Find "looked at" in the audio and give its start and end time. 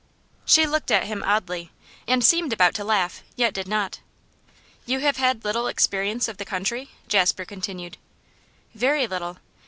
0.65-1.03